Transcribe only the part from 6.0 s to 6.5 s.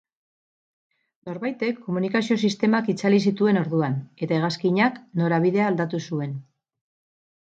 zuen.